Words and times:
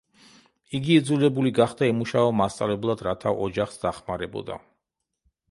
იგი 0.77 0.95
იძულებული 1.01 1.51
გახდა 1.59 1.89
ემუშავა 1.91 2.33
მასწავლებლად 2.39 3.05
რათა 3.09 3.35
ოჯახს 3.49 3.79
დახმარებოდა. 3.87 4.61